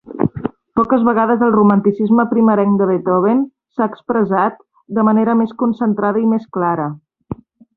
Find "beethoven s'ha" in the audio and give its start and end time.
2.93-3.89